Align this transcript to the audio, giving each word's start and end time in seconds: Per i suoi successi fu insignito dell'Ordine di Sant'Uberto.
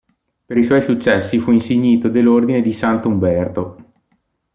Per 0.47 0.57
i 0.57 0.63
suoi 0.63 0.81
successi 0.81 1.37
fu 1.39 1.51
insignito 1.51 2.09
dell'Ordine 2.09 2.63
di 2.63 2.73
Sant'Uberto. 2.73 3.91